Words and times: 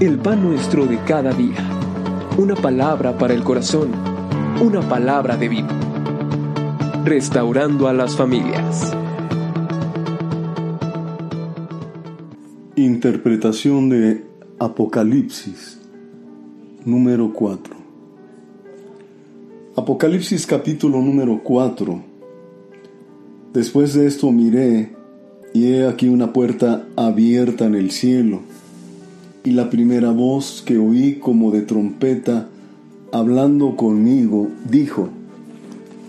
el 0.00 0.18
pan 0.18 0.42
nuestro 0.42 0.84
de 0.84 0.98
cada 1.04 1.32
día. 1.32 1.56
Una 2.36 2.54
palabra 2.54 3.16
para 3.16 3.32
el 3.32 3.42
corazón, 3.42 3.88
una 4.62 4.86
palabra 4.86 5.38
de 5.38 5.48
vida. 5.48 5.68
Restaurando 7.02 7.88
a 7.88 7.94
las 7.94 8.14
familias. 8.14 8.94
Interpretación 12.74 13.88
de 13.88 14.22
Apocalipsis 14.58 15.80
número 16.84 17.32
4. 17.32 17.74
Apocalipsis 19.76 20.46
capítulo 20.46 21.00
número 21.00 21.40
4. 21.42 22.02
Después 23.54 23.94
de 23.94 24.06
esto 24.06 24.30
miré 24.30 24.94
y 25.54 25.72
he 25.72 25.88
aquí 25.88 26.08
una 26.08 26.34
puerta 26.34 26.86
abierta 26.96 27.64
en 27.64 27.74
el 27.74 27.90
cielo 27.90 28.42
y 29.46 29.52
la 29.52 29.70
primera 29.70 30.10
voz 30.10 30.60
que 30.66 30.76
oí 30.76 31.20
como 31.20 31.52
de 31.52 31.60
trompeta 31.62 32.48
hablando 33.12 33.76
conmigo 33.76 34.48
dijo, 34.68 35.08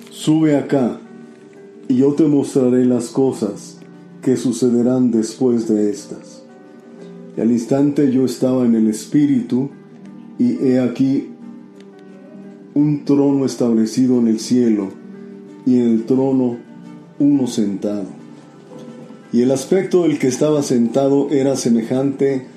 Sube 0.10 0.58
acá 0.58 1.00
y 1.88 1.98
yo 1.98 2.13
te 2.13 2.23
mostraré 2.23 2.84
las 2.86 3.10
cosas 3.10 3.77
que 4.23 4.38
sucederán 4.38 5.12
después 5.12 5.68
de 5.68 5.91
estas. 5.91 6.41
Y 7.38 7.41
al 7.41 7.52
instante 7.52 8.12
yo 8.12 8.26
estaba 8.26 8.66
en 8.66 8.73
el 8.73 8.88
Espíritu 8.88 9.70
y 10.40 10.54
he 10.66 10.80
aquí 10.80 11.27
un 12.74 13.05
trono 13.05 13.46
establecido 13.46 14.18
en 14.18 14.30
el 14.30 14.40
cielo 14.40 14.90
y 15.63 15.76
en 15.76 15.91
el 15.91 16.05
trono 16.05 16.58
uno 17.20 17.46
sentado. 17.46 18.08
Y 19.32 19.44
el 19.44 19.52
aspecto 19.52 20.04
del 20.04 20.18
que 20.18 20.27
estaba 20.27 20.63
sentado 20.63 21.30
era 21.30 21.55
semejante 21.55 22.57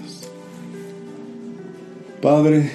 Padre, 2.21 2.69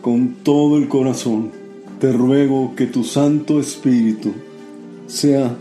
con 0.00 0.36
todo 0.44 0.78
el 0.78 0.88
corazón 0.88 1.50
te 1.98 2.12
ruego 2.12 2.74
que 2.76 2.86
tu 2.86 3.02
Santo 3.02 3.58
Espíritu 3.58 4.32
sea 5.08 5.56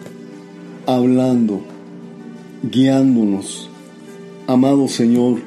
hablando, 0.85 1.61
guiándonos, 2.61 3.67
amado 4.45 4.87
Señor, 4.87 5.39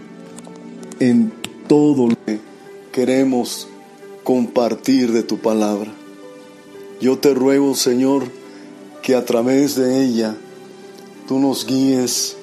en 0.98 1.30
todo 1.68 2.08
lo 2.08 2.16
que 2.26 2.40
queremos 2.90 3.68
compartir 4.24 5.12
de 5.12 5.22
tu 5.22 5.38
palabra. 5.38 5.92
Yo 7.00 7.16
te 7.16 7.32
ruego, 7.32 7.76
Señor, 7.76 8.24
que 9.04 9.14
a 9.14 9.24
través 9.24 9.76
de 9.76 10.04
ella 10.04 10.34
tú 11.28 11.38
nos 11.38 11.64
guíes 11.64 12.36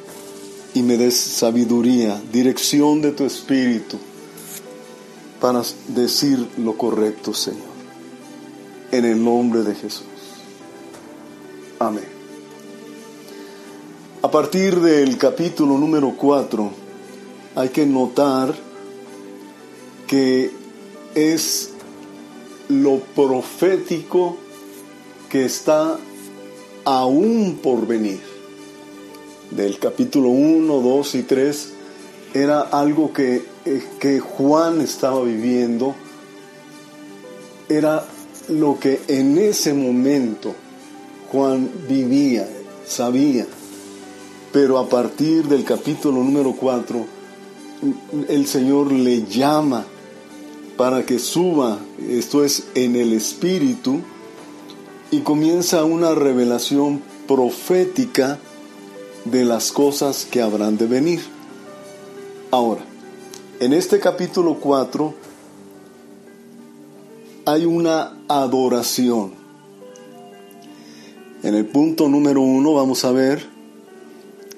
y 0.74 0.84
me 0.84 0.98
des 0.98 1.16
sabiduría, 1.16 2.22
dirección 2.32 3.02
de 3.02 3.12
tu 3.12 3.26
espíritu 3.26 3.98
para 5.40 5.62
decir 5.88 6.48
lo 6.58 6.78
correcto, 6.78 7.34
Señor. 7.34 7.78
En 8.92 9.06
el 9.06 9.24
nombre 9.24 9.64
de 9.64 9.76
Jesús. 9.76 10.06
Amén. 11.80 12.08
A 14.22 14.32
partir 14.32 14.80
del 14.80 15.18
capítulo 15.18 15.78
número 15.78 16.16
4 16.18 16.72
hay 17.56 17.70
que 17.70 17.86
notar 17.86 18.56
que 20.08 20.52
es 21.16 21.72
lo 22.70 23.00
profético 23.00 24.38
que 25.30 25.46
está 25.46 25.98
aún 26.86 27.60
por 27.62 27.86
venir 27.86 28.37
del 29.52 29.80
capítulo 29.80 30.30
1, 30.30 30.82
2 30.82 31.16
y 31.16 31.24
3 31.24 31.74
era 32.34 32.62
algo 32.62 33.14
que, 33.14 33.44
eh, 33.66 33.84
que 34.00 34.20
Juan 34.20 34.82
estaba 34.82 35.24
viviendo, 35.24 35.96
era 37.70 38.06
lo 38.50 38.80
que 38.80 39.02
en 39.08 39.38
ese 39.38 39.74
momento 39.74 40.54
Juan 41.32 41.70
vivía, 41.88 42.48
sabía. 42.86 43.46
Pero 44.52 44.78
a 44.78 44.88
partir 44.88 45.46
del 45.48 45.64
capítulo 45.64 46.24
número 46.24 46.54
4, 46.54 47.06
el 48.30 48.48
Señor 48.48 48.92
le 48.92 49.26
llama 49.26 49.86
para 50.78 51.06
que 51.06 51.20
suba, 51.20 51.80
esto 52.08 52.44
es, 52.44 52.68
en 52.76 52.96
el 52.96 53.14
Espíritu, 53.14 54.02
y 55.12 55.20
comienza 55.20 55.84
una 55.84 56.14
revelación 56.16 57.02
profética 57.28 58.40
de 59.32 59.46
las 59.46 59.72
cosas 59.72 60.26
que 60.30 60.42
habrán 60.42 60.78
de 60.78 60.88
venir. 60.88 61.22
Ahora, 62.52 62.82
en 63.60 63.74
este 63.74 64.00
capítulo 64.00 64.60
4 64.60 65.14
hay 67.46 67.66
una 67.66 68.18
adoración. 68.28 69.34
En 71.44 71.56
el 71.56 71.66
punto 71.66 72.08
número 72.08 72.42
1 72.42 72.74
vamos 72.74 73.06
a 73.06 73.12
ver 73.12 73.48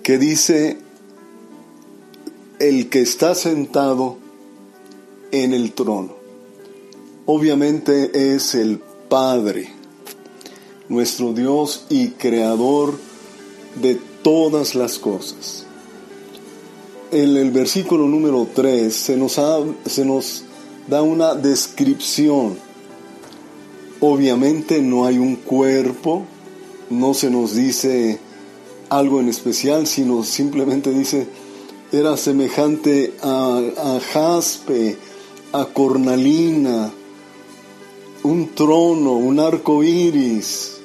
que 0.03 0.17
dice 0.17 0.79
el 2.59 2.89
que 2.89 3.01
está 3.01 3.35
sentado 3.35 4.17
en 5.31 5.53
el 5.53 5.73
trono. 5.73 6.15
Obviamente 7.25 8.33
es 8.35 8.55
el 8.55 8.81
Padre, 9.07 9.71
nuestro 10.87 11.33
Dios 11.33 11.85
y 11.89 12.09
creador 12.09 12.97
de 13.81 14.08
todas 14.21 14.75
las 14.75 14.99
cosas. 14.99 15.65
En 17.11 17.37
el 17.37 17.51
versículo 17.51 18.07
número 18.07 18.47
3 18.53 18.93
se 18.93 19.17
nos, 19.17 19.39
se 19.85 20.05
nos 20.05 20.43
da 20.87 21.01
una 21.01 21.33
descripción. 21.33 22.57
Obviamente 23.99 24.81
no 24.81 25.05
hay 25.05 25.17
un 25.17 25.35
cuerpo, 25.35 26.23
no 26.89 27.13
se 27.13 27.29
nos 27.29 27.55
dice 27.55 28.19
algo 28.89 29.19
en 29.19 29.29
especial, 29.29 29.87
sino 29.87 30.23
simplemente 30.23 30.91
dice, 30.91 31.27
era 31.91 32.15
semejante 32.17 33.13
a, 33.21 33.61
a 33.77 33.99
jaspe, 33.99 34.97
a 35.51 35.65
cornalina, 35.65 36.91
un 38.23 38.49
trono, 38.53 39.13
un 39.13 39.39
arco 39.39 39.83
iris 39.83 40.78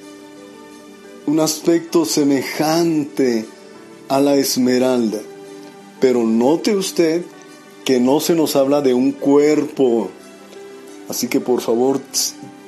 un 1.27 1.41
aspecto 1.41 2.05
semejante 2.05 3.47
a 4.09 4.21
la 4.21 4.37
esmeralda. 4.37 5.21
Pero 6.01 6.25
note 6.25 6.77
usted 6.77 7.23
que 7.85 8.01
no 8.01 8.21
se 8.21 8.35
nos 8.35 8.57
habla 8.57 8.81
de 8.81 8.95
un 8.95 9.12
cuerpo. 9.12 10.11
Así 11.09 11.29
que 11.29 11.41
por 11.41 11.61
favor 11.61 12.01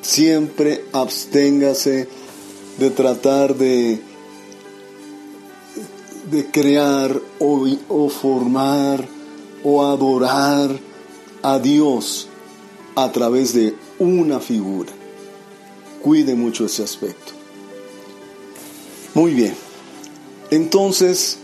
siempre 0.03 0.85
absténgase 0.93 2.09
de 2.79 2.91
tratar 2.91 3.57
de, 3.57 4.01
de 6.31 6.47
crear 6.51 7.19
o, 7.39 7.67
o 7.89 8.09
formar 8.09 9.07
o 9.65 9.85
adorar 9.85 10.71
a 11.43 11.59
Dios 11.59 12.29
a 12.95 13.11
través 13.13 13.53
de 13.53 13.75
una 13.99 14.41
figura. 14.41 14.93
Cuide 16.03 16.35
mucho 16.35 16.67
ese 16.67 16.83
aspecto. 16.83 17.36
Muy 19.17 19.33
bien. 19.33 19.55
Entonces, 20.51 21.39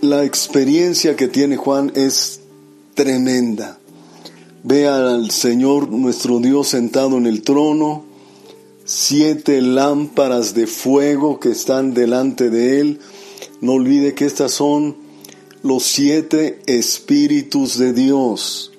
la 0.00 0.24
experiencia 0.24 1.16
que 1.16 1.26
tiene 1.26 1.56
Juan 1.56 1.90
es 1.96 2.42
tremenda. 2.94 3.80
Ve 4.62 4.86
al 4.86 5.32
Señor 5.32 5.88
nuestro 5.90 6.38
Dios 6.38 6.68
sentado 6.68 7.18
en 7.18 7.26
el 7.26 7.42
trono, 7.42 8.04
siete 8.84 9.60
lámparas 9.60 10.54
de 10.54 10.68
fuego 10.68 11.40
que 11.40 11.50
están 11.50 11.94
delante 11.94 12.48
de 12.48 12.78
Él. 12.78 13.00
No 13.60 13.72
olvide 13.72 14.14
que 14.14 14.26
estas 14.26 14.52
son 14.52 14.98
los 15.64 15.82
siete 15.82 16.60
espíritus 16.66 17.76
de 17.76 17.92
Dios. 17.92 18.70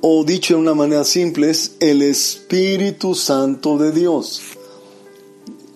O 0.00 0.24
dicho 0.24 0.54
de 0.54 0.62
una 0.62 0.74
manera 0.74 1.04
simple, 1.04 1.50
es 1.50 1.76
el 1.78 2.02
Espíritu 2.02 3.14
Santo 3.14 3.78
de 3.78 3.92
Dios. 3.92 4.42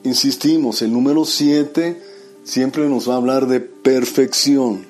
Insistimos, 0.06 0.82
el 0.82 0.92
número 0.92 1.24
7 1.24 2.00
siempre 2.44 2.88
nos 2.88 3.08
va 3.08 3.14
a 3.14 3.16
hablar 3.16 3.48
de 3.48 3.58
perfección. 3.60 4.86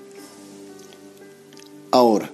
Ahora, 1.90 2.30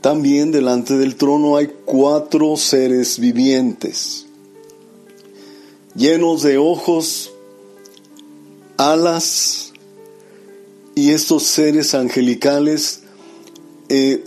También 0.00 0.52
delante 0.52 0.96
del 0.96 1.16
trono 1.16 1.56
hay 1.56 1.70
cuatro 1.84 2.56
seres 2.56 3.18
vivientes, 3.18 4.26
llenos 5.94 6.42
de 6.42 6.56
ojos, 6.56 7.32
alas, 8.76 9.72
y 10.94 11.10
estos 11.10 11.42
seres 11.44 11.94
angelicales 11.94 13.00
eh, 13.88 14.22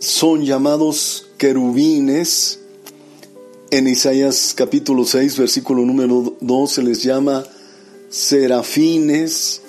son 0.00 0.44
llamados 0.44 1.28
querubines. 1.38 2.61
En 3.72 3.88
Isaías 3.88 4.52
capítulo 4.54 5.06
6, 5.06 5.38
versículo 5.38 5.80
número 5.86 6.36
2 6.42 6.70
se 6.70 6.82
les 6.82 7.02
llama 7.02 7.42
serafines. 8.10 9.62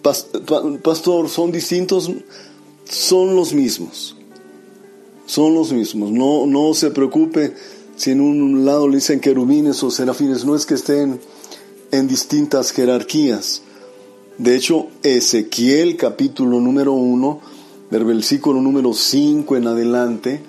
Pastor, 0.00 1.28
¿son 1.28 1.50
distintos? 1.50 2.08
Son 2.84 3.34
los 3.34 3.52
mismos. 3.52 4.16
Son 5.26 5.54
los 5.54 5.72
mismos. 5.72 6.12
No, 6.12 6.46
no 6.46 6.72
se 6.72 6.92
preocupe 6.92 7.52
si 7.96 8.12
en 8.12 8.20
un 8.20 8.64
lado 8.64 8.86
le 8.86 8.98
dicen 8.98 9.18
querubines 9.18 9.82
o 9.82 9.90
serafines. 9.90 10.44
No 10.44 10.54
es 10.54 10.66
que 10.66 10.74
estén 10.74 11.18
en 11.90 12.06
distintas 12.06 12.70
jerarquías. 12.70 13.62
De 14.38 14.54
hecho, 14.54 14.86
Ezequiel 15.02 15.96
capítulo 15.96 16.60
número 16.60 16.92
1, 16.92 17.40
del 17.90 18.04
versículo 18.04 18.62
número 18.62 18.94
5 18.94 19.56
en 19.56 19.66
adelante, 19.66 20.42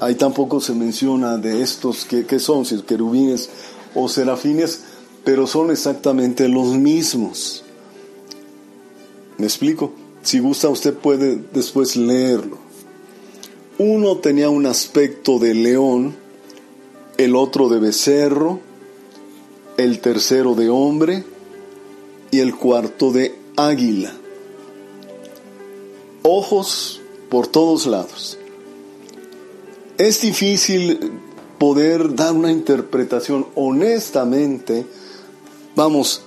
ahí 0.00 0.14
tampoco 0.14 0.60
se 0.60 0.74
menciona 0.74 1.36
de 1.36 1.62
estos 1.62 2.04
que, 2.04 2.38
son, 2.38 2.64
si 2.64 2.80
querubines 2.82 3.48
o 3.94 4.08
serafines, 4.08 4.80
pero 5.24 5.46
son 5.46 5.70
exactamente 5.70 6.48
los 6.48 6.68
mismos. 6.68 7.64
¿Me 9.38 9.46
explico? 9.46 9.92
Si 10.22 10.38
gusta, 10.38 10.68
usted 10.68 10.94
puede 10.94 11.40
después 11.52 11.96
leerlo. 11.96 12.58
Uno 13.78 14.18
tenía 14.18 14.48
un 14.48 14.66
aspecto 14.66 15.38
de 15.38 15.54
león, 15.54 16.16
el 17.18 17.36
otro 17.36 17.68
de 17.68 17.78
becerro, 17.78 18.60
el 19.76 20.00
tercero 20.00 20.54
de 20.54 20.70
hombre 20.70 21.24
y 22.30 22.40
el 22.40 22.56
cuarto 22.56 23.12
de 23.12 23.34
águila. 23.56 24.12
Ojos 26.22 27.00
por 27.28 27.46
todos 27.46 27.86
lados. 27.86 28.38
Es 29.98 30.20
difícil 30.20 31.12
poder 31.58 32.14
dar 32.14 32.32
una 32.32 32.50
interpretación 32.52 33.46
honestamente 33.54 34.84
Vamos, 35.76 36.22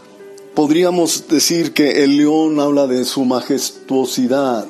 podríamos 0.53 1.27
decir 1.27 1.73
que 1.73 2.03
el 2.03 2.17
león 2.17 2.59
habla 2.59 2.85
de 2.85 3.03
su 3.03 3.25
majestuosidad, 3.25 4.67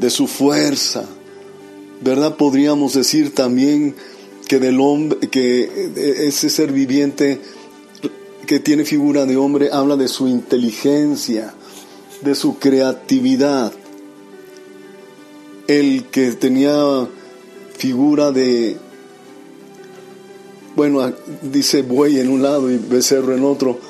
de 0.00 0.10
su 0.10 0.26
fuerza, 0.26 1.04
¿verdad? 2.00 2.34
Podríamos 2.34 2.94
decir 2.94 3.32
también 3.32 3.94
que 4.48 4.58
del 4.58 4.80
hombre, 4.80 5.28
que 5.28 6.26
ese 6.26 6.50
ser 6.50 6.72
viviente 6.72 7.40
que 8.48 8.58
tiene 8.58 8.84
figura 8.84 9.26
de 9.26 9.36
hombre 9.36 9.70
habla 9.72 9.94
de 9.94 10.08
su 10.08 10.26
inteligencia, 10.26 11.54
de 12.22 12.34
su 12.34 12.58
creatividad. 12.58 13.72
El 15.68 16.06
que 16.06 16.32
tenía 16.32 17.06
figura 17.78 18.32
de 18.32 18.76
bueno, 20.78 21.12
dice 21.42 21.82
buey 21.82 22.20
en 22.20 22.28
un 22.28 22.40
lado 22.40 22.70
y 22.70 22.78
becerro 22.78 23.34
en 23.34 23.44
otro, 23.44 23.80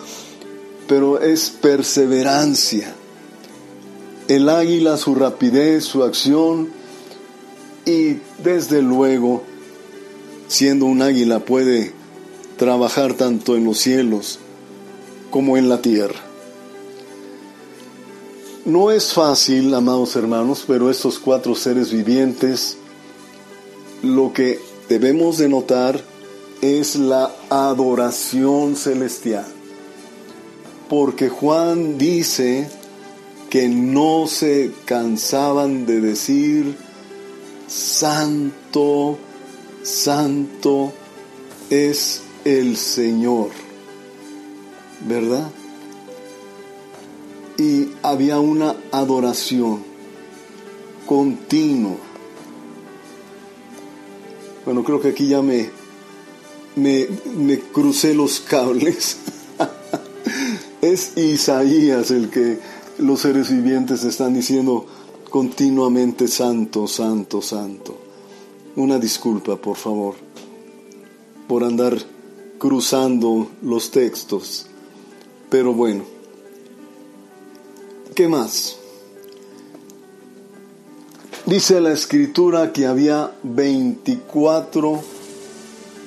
pero 0.87 1.21
es 1.21 1.51
perseverancia. 1.51 2.95
El 4.27 4.49
águila, 4.49 4.97
su 4.97 5.15
rapidez, 5.15 5.85
su 5.85 6.03
acción 6.03 6.71
y 7.85 8.17
desde 8.43 8.81
luego, 8.81 9.43
siendo 10.49 10.87
un 10.87 11.03
águila, 11.03 11.41
puede 11.41 11.93
trabajar 12.57 13.13
tanto 13.13 13.55
en 13.55 13.65
los 13.65 13.79
cielos 13.79 14.39
como 15.31 15.59
en 15.59 15.69
la 15.69 15.83
tierra. 15.83 16.21
No 18.65 18.91
es 18.91 19.13
fácil, 19.13 19.75
amados 19.75 20.17
hermanos, 20.17 20.65
pero 20.67 20.91
estos 20.91 21.19
cuatro 21.19 21.55
seres 21.55 21.93
vivientes, 21.93 22.79
lo 24.03 24.33
que 24.33 24.61
debemos 24.89 25.39
de 25.39 25.49
notar 25.49 26.01
es 26.61 26.97
la 26.97 27.31
adoración 27.51 28.77
celestial. 28.77 29.47
Porque 30.89 31.29
Juan 31.29 31.99
dice 31.99 32.69
que 33.51 33.69
no 33.69 34.27
se 34.27 34.73
cansaban 34.85 35.87
de 35.87 36.01
decir, 36.01 36.77
Santo, 37.67 39.19
Santo 39.83 40.93
es 41.71 42.23
el 42.45 42.77
Señor. 42.77 43.51
¿Verdad? 45.07 45.51
Y 47.57 47.89
había 48.03 48.41
una 48.41 48.75
adoración 48.93 49.83
continua. 51.07 52.08
Bueno, 54.69 54.85
creo 54.85 55.01
que 55.01 55.09
aquí 55.09 55.27
ya 55.27 55.41
me, 55.41 55.71
me, 56.77 57.59
crucé 57.73 58.13
los 58.13 58.39
cables. 58.41 59.17
es 60.83 61.17
Isaías 61.17 62.11
el 62.11 62.29
que 62.29 62.59
los 62.99 63.21
seres 63.21 63.51
vivientes 63.51 64.05
están 64.05 64.35
diciendo 64.35 64.85
continuamente 65.31 66.29
santo, 66.29 66.87
santo, 66.87 67.41
santo. 67.41 67.99
Una 68.77 68.99
disculpa, 68.99 69.57
por 69.57 69.79
favor, 69.79 70.17
por 71.49 71.65
andar 71.65 71.97
cruzando 72.59 73.49
los 73.63 73.91
textos. 73.91 74.67
Pero 75.49 75.73
bueno, 75.73 76.05
¿qué 78.15 78.29
más? 78.29 78.77
Dice 81.47 81.81
la 81.81 81.93
escritura 81.93 82.73
que 82.73 82.87
había 82.87 83.33
24 83.43 85.03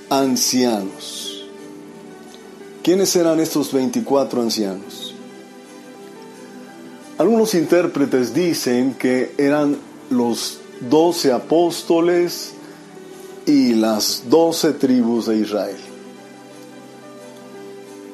ancianos. 0.10 1.46
¿Quiénes 2.84 3.16
eran 3.16 3.40
estos 3.40 3.72
24 3.72 4.42
ancianos? 4.42 5.16
Algunos 7.18 7.54
intérpretes 7.54 8.34
dicen 8.34 8.96
que 8.96 9.34
eran 9.38 9.78
los 10.10 10.60
doce 10.90 11.32
apóstoles 11.32 12.54
y 13.46 13.74
las 13.74 14.24
doce 14.28 14.74
tribus 14.74 15.28
de 15.28 15.38
Israel. 15.38 15.78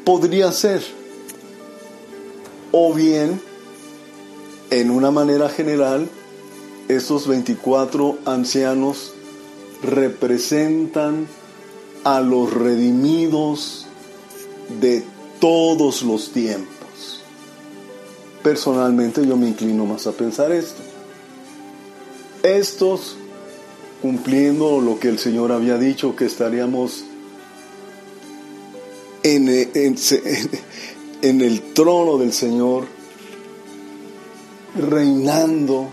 Podría 0.03 0.51
ser. 0.51 0.81
O 2.71 2.93
bien, 2.93 3.41
en 4.69 4.91
una 4.91 5.11
manera 5.11 5.49
general, 5.49 6.09
estos 6.87 7.27
24 7.27 8.19
ancianos 8.25 9.13
representan 9.83 11.27
a 12.03 12.21
los 12.21 12.53
redimidos 12.53 13.87
de 14.79 15.03
todos 15.39 16.03
los 16.03 16.31
tiempos. 16.31 17.21
Personalmente 18.41 19.25
yo 19.25 19.35
me 19.35 19.49
inclino 19.49 19.85
más 19.85 20.07
a 20.07 20.13
pensar 20.13 20.51
esto. 20.51 20.81
Estos, 22.43 23.17
cumpliendo 24.01 24.79
lo 24.79 24.99
que 24.99 25.09
el 25.09 25.19
Señor 25.19 25.51
había 25.51 25.77
dicho, 25.77 26.15
que 26.15 26.25
estaríamos 26.25 27.03
en, 29.23 29.49
en 31.21 31.41
el 31.41 31.61
trono 31.73 32.17
del 32.17 32.31
Señor, 32.31 32.85
reinando 34.77 35.89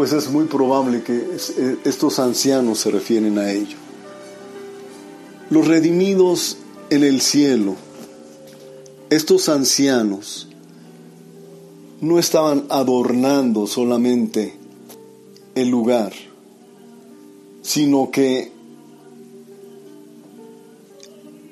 pues 0.00 0.14
es 0.14 0.30
muy 0.30 0.46
probable 0.46 1.02
que 1.02 1.14
eh, 1.14 1.76
estos 1.84 2.18
ancianos 2.20 2.78
se 2.78 2.90
refieren 2.90 3.36
a 3.36 3.52
ello. 3.52 3.76
Los 5.50 5.68
redimidos 5.68 6.56
en 6.88 7.04
el 7.04 7.20
cielo, 7.20 7.76
estos 9.10 9.50
ancianos, 9.50 10.48
no 12.00 12.18
estaban 12.18 12.64
adornando 12.70 13.66
solamente 13.66 14.54
el 15.54 15.68
lugar, 15.68 16.14
sino 17.60 18.10
que 18.10 18.52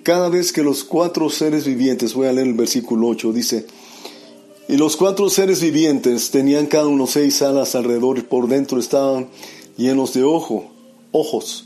cada 0.04 0.30
vez 0.30 0.54
que 0.54 0.62
los 0.62 0.84
cuatro 0.84 1.28
seres 1.28 1.66
vivientes, 1.66 2.14
voy 2.14 2.28
a 2.28 2.32
leer 2.32 2.46
el 2.46 2.54
versículo 2.54 3.08
8, 3.08 3.30
dice, 3.30 3.66
y 4.68 4.76
los 4.76 4.96
cuatro 4.96 5.30
seres 5.30 5.62
vivientes 5.62 6.30
tenían 6.30 6.66
cada 6.66 6.86
uno 6.86 7.06
seis 7.06 7.40
alas 7.40 7.74
alrededor 7.74 8.18
y 8.18 8.22
por 8.22 8.48
dentro 8.48 8.78
estaban 8.78 9.28
llenos 9.78 10.12
de 10.12 10.24
ojo, 10.24 10.66
ojos. 11.10 11.64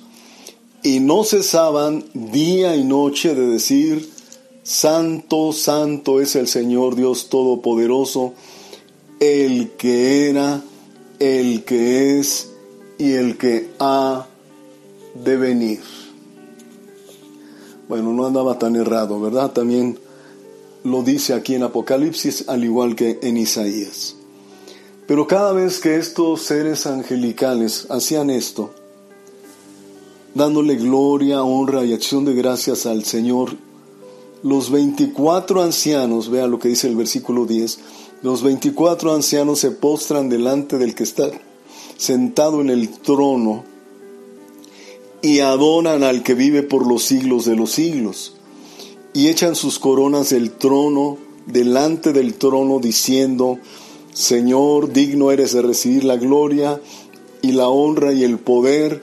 Y 0.84 1.00
no 1.00 1.24
cesaban 1.24 2.04
día 2.14 2.76
y 2.76 2.84
noche 2.84 3.34
de 3.34 3.46
decir, 3.48 4.08
Santo, 4.62 5.52
Santo 5.52 6.20
es 6.20 6.36
el 6.36 6.46
Señor 6.46 6.94
Dios 6.94 7.28
Todopoderoso, 7.28 8.34
el 9.18 9.70
que 9.70 10.28
era, 10.30 10.62
el 11.18 11.64
que 11.64 12.20
es 12.20 12.50
y 12.98 13.12
el 13.12 13.36
que 13.36 13.70
ha 13.80 14.26
de 15.14 15.36
venir. 15.36 15.80
Bueno, 17.88 18.12
no 18.12 18.26
andaba 18.26 18.58
tan 18.60 18.76
errado, 18.76 19.20
¿verdad? 19.20 19.50
También 19.50 19.98
lo 20.84 21.02
dice 21.02 21.34
aquí 21.34 21.54
en 21.54 21.62
Apocalipsis, 21.62 22.48
al 22.48 22.64
igual 22.64 22.96
que 22.96 23.18
en 23.22 23.36
Isaías. 23.36 24.16
Pero 25.06 25.26
cada 25.26 25.52
vez 25.52 25.78
que 25.78 25.96
estos 25.96 26.42
seres 26.42 26.86
angelicales 26.86 27.86
hacían 27.90 28.30
esto, 28.30 28.70
dándole 30.34 30.76
gloria, 30.76 31.42
honra 31.42 31.84
y 31.84 31.92
acción 31.92 32.24
de 32.24 32.34
gracias 32.34 32.86
al 32.86 33.04
Señor, 33.04 33.56
los 34.42 34.70
24 34.70 35.62
ancianos, 35.62 36.30
vea 36.30 36.46
lo 36.46 36.58
que 36.58 36.68
dice 36.68 36.88
el 36.88 36.96
versículo 36.96 37.46
10, 37.46 37.78
los 38.22 38.42
24 38.42 39.14
ancianos 39.14 39.60
se 39.60 39.70
postran 39.70 40.28
delante 40.28 40.78
del 40.78 40.94
que 40.94 41.04
está 41.04 41.30
sentado 41.96 42.60
en 42.60 42.70
el 42.70 42.88
trono 42.88 43.64
y 45.20 45.40
adoran 45.40 46.02
al 46.02 46.24
que 46.24 46.34
vive 46.34 46.62
por 46.62 46.86
los 46.86 47.04
siglos 47.04 47.44
de 47.44 47.54
los 47.54 47.70
siglos 47.70 48.31
y 49.12 49.28
echan 49.28 49.54
sus 49.54 49.78
coronas 49.78 50.30
del 50.30 50.52
trono 50.52 51.18
delante 51.46 52.12
del 52.12 52.34
trono 52.34 52.78
diciendo, 52.78 53.58
Señor, 54.12 54.92
digno 54.92 55.30
eres 55.30 55.52
de 55.52 55.62
recibir 55.62 56.04
la 56.04 56.16
gloria 56.16 56.80
y 57.40 57.52
la 57.52 57.68
honra 57.68 58.12
y 58.12 58.24
el 58.24 58.38
poder, 58.38 59.02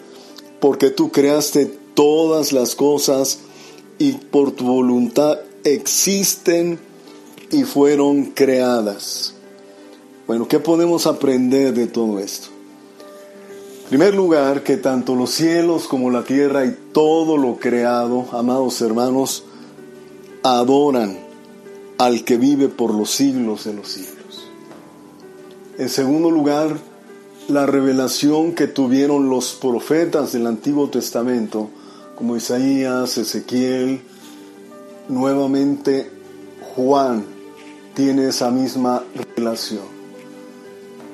porque 0.60 0.90
tú 0.90 1.12
creaste 1.12 1.66
todas 1.94 2.54
las 2.54 2.76
cosas 2.76 3.40
y 3.98 4.14
por 4.14 4.52
tu 4.52 4.66
voluntad 4.66 5.40
existen 5.64 6.80
y 7.52 7.64
fueron 7.64 8.26
creadas. 8.28 9.34
Bueno, 10.28 10.48
¿qué 10.48 10.60
podemos 10.60 11.08
aprender 11.08 11.74
de 11.74 11.88
todo 11.88 12.20
esto? 12.20 12.50
En 13.84 13.90
primer 13.90 14.14
lugar, 14.14 14.62
que 14.62 14.78
tanto 14.78 15.16
los 15.16 15.32
cielos 15.32 15.88
como 15.88 16.12
la 16.12 16.24
tierra 16.24 16.66
y 16.66 16.78
todo 16.94 17.38
lo 17.38 17.58
creado, 17.58 18.28
amados 18.32 18.80
hermanos, 18.82 19.44
adoran 20.44 21.18
al 21.98 22.24
que 22.24 22.38
vive 22.38 22.70
por 22.70 22.94
los 22.94 23.12
siglos 23.12 23.66
de 23.66 23.74
los 23.74 23.90
siglos. 23.90 24.50
En 25.78 25.90
segundo 25.90 26.32
lugar, 26.32 26.78
la 27.48 27.66
revelación 27.66 28.54
que 28.54 28.68
tuvieron 28.68 29.30
los 29.30 29.54
profetas 29.54 30.32
del 30.32 30.48
Antiguo 30.48 30.90
Testamento, 30.90 31.70
como 32.16 32.38
Isaías, 32.38 33.18
Ezequiel, 33.18 34.02
nuevamente 35.08 36.12
Juan 36.76 37.26
tiene 37.96 38.28
esa 38.28 38.52
misma 38.52 39.04
relación. 39.36 40.00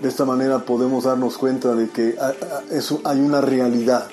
De 0.02 0.10
esta 0.10 0.26
manera 0.26 0.66
podemos 0.66 1.06
darnos 1.06 1.38
cuenta 1.38 1.74
de 1.74 1.90
que 1.90 2.16
hay 3.04 3.20
una 3.20 3.42
realidad, 3.42 4.08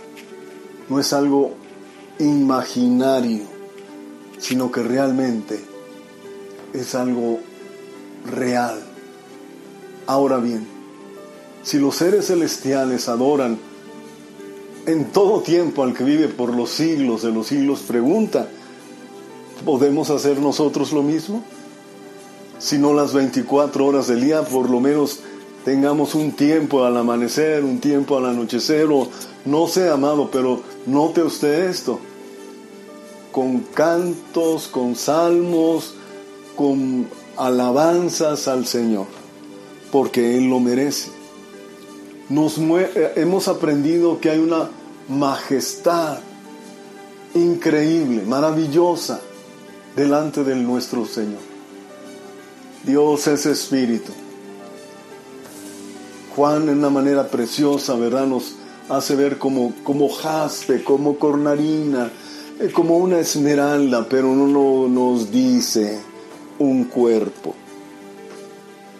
no 0.88 1.00
es 1.00 1.12
algo 1.12 1.54
imaginario, 2.18 3.51
sino 4.42 4.72
que 4.72 4.82
realmente 4.82 5.64
es 6.74 6.96
algo 6.96 7.38
real. 8.28 8.82
Ahora 10.06 10.38
bien, 10.38 10.66
si 11.62 11.78
los 11.78 11.94
seres 11.94 12.26
celestiales 12.26 13.08
adoran 13.08 13.56
en 14.86 15.04
todo 15.12 15.42
tiempo 15.42 15.84
al 15.84 15.94
que 15.94 16.02
vive 16.02 16.26
por 16.26 16.52
los 16.56 16.70
siglos 16.70 17.22
de 17.22 17.30
los 17.30 17.46
siglos, 17.46 17.82
pregunta, 17.82 18.48
¿podemos 19.64 20.10
hacer 20.10 20.40
nosotros 20.40 20.92
lo 20.92 21.04
mismo? 21.04 21.44
Si 22.58 22.78
no 22.78 22.94
las 22.94 23.14
24 23.14 23.86
horas 23.86 24.08
del 24.08 24.22
día, 24.22 24.42
por 24.42 24.68
lo 24.68 24.80
menos 24.80 25.20
tengamos 25.64 26.16
un 26.16 26.32
tiempo 26.32 26.84
al 26.84 26.96
amanecer, 26.96 27.62
un 27.62 27.78
tiempo 27.78 28.18
al 28.18 28.26
anochecer, 28.26 28.86
o 28.90 29.08
no 29.44 29.68
sé, 29.68 29.88
amado, 29.88 30.28
pero 30.32 30.60
note 30.86 31.22
usted 31.22 31.68
esto 31.68 32.00
con 33.32 33.60
cantos, 33.60 34.68
con 34.68 34.94
salmos, 34.94 35.94
con 36.54 37.08
alabanzas 37.36 38.46
al 38.46 38.66
Señor, 38.66 39.06
porque 39.90 40.36
Él 40.36 40.48
lo 40.48 40.60
merece. 40.60 41.10
Eh, 42.30 43.12
hemos 43.16 43.48
aprendido 43.48 44.20
que 44.20 44.30
hay 44.30 44.38
una 44.38 44.68
majestad 45.08 46.18
increíble, 47.34 48.22
maravillosa, 48.22 49.20
delante 49.96 50.44
de 50.44 50.54
nuestro 50.56 51.04
Señor. 51.06 51.40
Dios 52.84 53.26
es 53.26 53.46
espíritu. 53.46 54.12
Juan 56.34 56.68
en 56.68 56.78
una 56.78 56.90
manera 56.90 57.28
preciosa, 57.28 57.94
¿verdad? 57.94 58.26
Nos 58.26 58.54
hace 58.88 59.14
ver 59.14 59.38
como, 59.38 59.74
como 59.84 60.08
jaspe, 60.08 60.82
como 60.82 61.18
cornarina, 61.18 62.10
como 62.70 62.98
una 62.98 63.18
esmeralda, 63.18 64.06
pero 64.08 64.34
no 64.34 64.86
nos 64.86 65.32
dice 65.32 65.98
un 66.58 66.84
cuerpo. 66.84 67.54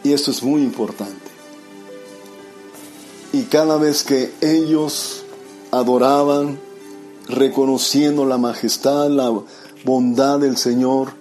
Y 0.02 0.12
esto 0.12 0.30
es 0.30 0.42
muy 0.42 0.62
importante. 0.62 1.30
Y 3.32 3.42
cada 3.42 3.76
vez 3.76 4.02
que 4.02 4.32
ellos 4.40 5.24
adoraban, 5.70 6.58
reconociendo 7.28 8.26
la 8.26 8.36
majestad, 8.36 9.08
la 9.08 9.32
bondad 9.84 10.40
del 10.40 10.56
Señor, 10.56 11.12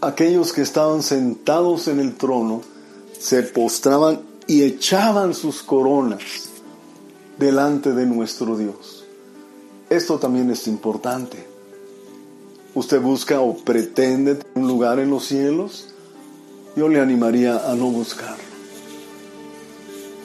aquellos 0.00 0.52
que 0.52 0.62
estaban 0.62 1.02
sentados 1.02 1.88
en 1.88 2.00
el 2.00 2.14
trono 2.16 2.62
se 3.18 3.42
postraban 3.42 4.20
y 4.46 4.62
echaban 4.62 5.34
sus 5.34 5.62
coronas 5.62 6.22
delante 7.38 7.92
de 7.92 8.06
nuestro 8.06 8.56
Dios. 8.56 9.03
Esto 9.90 10.18
también 10.18 10.50
es 10.50 10.66
importante. 10.66 11.46
¿Usted 12.74 13.00
busca 13.00 13.40
o 13.40 13.56
pretende 13.56 14.38
un 14.54 14.66
lugar 14.66 14.98
en 14.98 15.10
los 15.10 15.26
cielos? 15.26 15.88
Yo 16.74 16.88
le 16.88 17.00
animaría 17.00 17.70
a 17.70 17.74
no 17.74 17.86
buscarlo. 17.86 18.42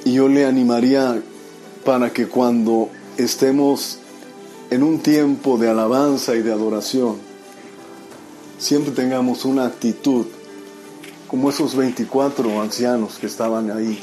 Y 0.06 0.13
yo 0.13 0.28
le 0.28 0.46
animaría 0.46 1.22
para 1.86 2.12
que 2.12 2.28
cuando 2.28 2.89
estemos 3.18 4.00
en 4.72 4.84
un 4.84 5.00
tiempo 5.00 5.58
de 5.58 5.70
alabanza 5.70 6.36
y 6.36 6.42
de 6.42 6.51
adoración, 6.51 7.18
siempre 8.58 8.94
tengamos 8.94 9.46
una 9.46 9.66
actitud 9.66 10.25
como 11.28 11.50
esos 11.50 11.75
24 11.75 12.62
ancianos 12.62 13.18
que 13.20 13.28
estaban 13.28 13.70
ahí. 13.70 14.00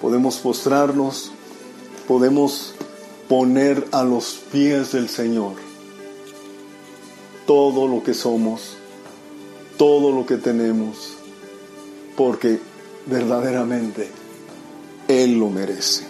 Podemos 0.00 0.38
postrarnos, 0.38 1.30
podemos 2.08 2.73
poner 3.28 3.86
a 3.92 4.02
los 4.02 4.40
pies 4.52 4.92
del 4.92 5.08
Señor 5.08 5.54
todo 7.46 7.86
lo 7.88 8.02
que 8.02 8.14
somos, 8.14 8.76
todo 9.76 10.12
lo 10.12 10.26
que 10.26 10.36
tenemos, 10.36 11.14
porque 12.16 12.58
verdaderamente 13.06 14.08
Él 15.08 15.38
lo 15.38 15.50
merece. 15.50 16.04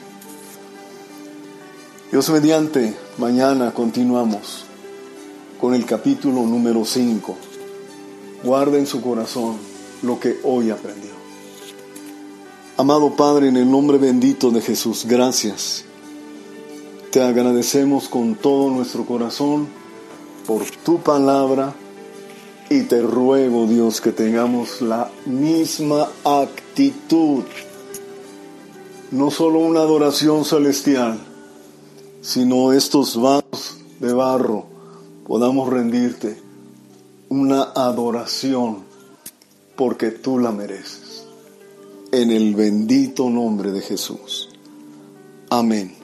Dios 2.11 2.30
mediante, 2.30 2.94
mañana 3.18 3.73
continuamos 3.73 4.64
con 5.61 5.75
el 5.75 5.85
capítulo 5.85 6.42
número 6.42 6.85
5. 6.85 7.37
Guarda 8.44 8.78
en 8.78 8.87
su 8.87 9.00
corazón 9.00 9.56
lo 10.02 10.21
que 10.21 10.38
hoy 10.44 10.71
aprendió. 10.71 11.11
Amado 12.76 13.16
Padre, 13.16 13.49
en 13.49 13.56
el 13.56 13.71
nombre 13.71 13.99
bendito 13.99 14.50
de 14.50 14.61
Jesús, 14.61 15.06
gracias 15.09 15.85
te 17.14 17.23
agradecemos 17.23 18.09
con 18.09 18.35
todo 18.35 18.71
nuestro 18.71 19.06
corazón 19.06 19.68
por 20.49 20.64
tu 20.85 20.99
palabra 20.99 21.73
y 22.68 22.80
te 22.83 23.02
ruego, 23.02 23.68
Dios, 23.68 24.00
que 24.00 24.11
tengamos 24.11 24.83
la 24.83 25.09
misma 25.25 26.09
actitud. 26.25 27.44
No 29.12 29.30
solo 29.30 29.61
una 29.61 29.83
adoración 29.83 30.44
celestial, 30.44 31.21
sino 32.21 32.73
estos 32.73 33.16
vasos 33.23 33.78
de 34.00 34.12
barro 34.12 34.66
podamos 35.25 35.71
rendirte 35.73 36.42
una 37.28 37.62
adoración 37.76 38.78
porque 39.76 40.11
tú 40.11 40.40
la 40.40 40.50
mereces. 40.50 41.28
En 42.11 42.33
el 42.33 42.56
bendito 42.56 43.30
nombre 43.30 43.71
de 43.71 43.83
Jesús. 43.83 44.49
Amén 45.49 46.03